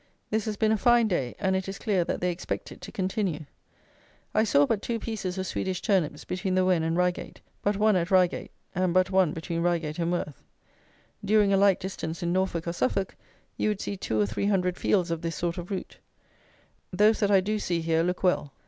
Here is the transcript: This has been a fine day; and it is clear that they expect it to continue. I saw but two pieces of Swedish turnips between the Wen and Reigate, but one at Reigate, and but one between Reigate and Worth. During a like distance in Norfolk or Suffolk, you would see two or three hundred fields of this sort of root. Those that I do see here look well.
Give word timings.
This 0.31 0.45
has 0.45 0.57
been 0.57 0.71
a 0.71 0.77
fine 0.77 1.07
day; 1.07 1.35
and 1.37 1.55
it 1.55 1.69
is 1.69 1.77
clear 1.77 2.03
that 2.05 2.21
they 2.21 2.31
expect 2.31 2.71
it 2.71 2.81
to 2.81 2.91
continue. 2.91 3.41
I 4.33 4.43
saw 4.45 4.65
but 4.65 4.81
two 4.81 4.97
pieces 4.97 5.37
of 5.37 5.45
Swedish 5.45 5.79
turnips 5.79 6.25
between 6.25 6.55
the 6.55 6.65
Wen 6.65 6.81
and 6.81 6.97
Reigate, 6.97 7.39
but 7.61 7.77
one 7.77 7.95
at 7.95 8.09
Reigate, 8.09 8.49
and 8.73 8.95
but 8.95 9.11
one 9.11 9.31
between 9.31 9.61
Reigate 9.61 9.99
and 9.99 10.11
Worth. 10.11 10.41
During 11.23 11.53
a 11.53 11.57
like 11.57 11.79
distance 11.79 12.23
in 12.23 12.33
Norfolk 12.33 12.67
or 12.67 12.73
Suffolk, 12.73 13.15
you 13.57 13.69
would 13.69 13.79
see 13.79 13.95
two 13.95 14.19
or 14.19 14.25
three 14.25 14.47
hundred 14.47 14.75
fields 14.75 15.11
of 15.11 15.21
this 15.21 15.35
sort 15.35 15.59
of 15.59 15.69
root. 15.69 15.99
Those 16.91 17.19
that 17.19 17.29
I 17.29 17.39
do 17.39 17.59
see 17.59 17.81
here 17.81 18.01
look 18.01 18.23
well. 18.23 18.53